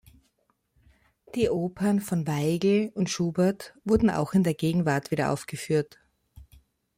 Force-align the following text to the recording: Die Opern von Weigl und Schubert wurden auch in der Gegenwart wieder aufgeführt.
Die 1.35 1.51
Opern 1.51 1.99
von 1.99 2.25
Weigl 2.25 2.91
und 2.95 3.11
Schubert 3.11 3.75
wurden 3.83 4.09
auch 4.09 4.33
in 4.33 4.43
der 4.43 4.55
Gegenwart 4.55 5.11
wieder 5.11 5.29
aufgeführt. 5.29 5.99